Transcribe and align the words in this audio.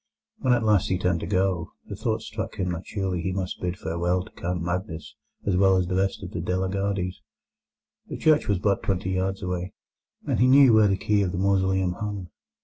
When 0.39 0.51
at 0.53 0.63
last 0.63 0.87
he 0.89 0.97
turned 0.97 1.19
to 1.19 1.27
go, 1.27 1.73
the 1.85 1.95
thought 1.95 2.23
struck 2.23 2.55
him 2.55 2.71
that 2.71 2.87
surely 2.87 3.21
he 3.21 3.31
must 3.31 3.61
bid 3.61 3.77
farewell 3.77 4.23
to 4.23 4.31
Count 4.31 4.59
Magnus 4.63 5.13
as 5.45 5.55
well 5.55 5.77
as 5.77 5.85
the 5.85 5.95
rest 5.95 6.23
of 6.23 6.31
the 6.31 6.41
De 6.41 6.57
la 6.57 6.69
Gardies. 6.69 7.21
The 8.07 8.17
church 8.17 8.47
was 8.47 8.57
but 8.57 8.81
twenty 8.81 9.11
yards 9.11 9.43
away, 9.43 9.73
and 10.25 10.39
he 10.39 10.47
knew 10.47 10.73
where 10.73 10.87
the 10.87 10.97
key 10.97 11.21
of 11.21 11.31
the 11.31 11.37
mausoleum 11.37 11.93
hung. 11.93 12.31